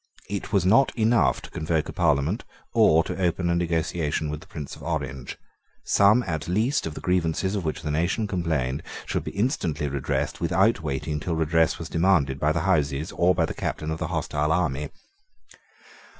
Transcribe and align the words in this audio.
It 0.27 0.51
was 0.51 0.65
not 0.65 0.91
enough 0.97 1.43
to 1.43 1.51
convoke 1.51 1.87
a 1.87 1.93
Parliament 1.93 2.43
or 2.73 3.03
to 3.03 3.21
open 3.21 3.51
a 3.51 3.55
negotiation 3.55 4.31
with 4.31 4.41
the 4.41 4.47
Prince 4.47 4.75
of 4.75 4.81
Orange. 4.81 5.37
Some 5.83 6.23
at 6.23 6.47
least 6.47 6.87
of 6.87 6.95
the 6.95 7.01
grievances 7.01 7.53
of 7.53 7.63
which 7.65 7.83
the 7.83 7.91
nation 7.91 8.25
complained 8.25 8.81
should 9.05 9.23
be 9.23 9.29
instantly 9.29 9.87
redressed 9.87 10.41
without 10.41 10.81
waiting 10.81 11.19
till 11.19 11.35
redress 11.35 11.77
was 11.77 11.87
demanded 11.87 12.39
by 12.39 12.51
the 12.51 12.61
Houses 12.61 13.11
or 13.11 13.35
by 13.35 13.45
the 13.45 13.53
captain 13.53 13.91
of 13.91 13.99
the 13.99 14.07
hostile 14.07 14.51
army. 14.51 14.89